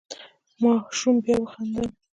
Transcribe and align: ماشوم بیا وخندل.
ماشوم 0.61 1.15
بیا 1.23 1.35
وخندل. 1.41 1.87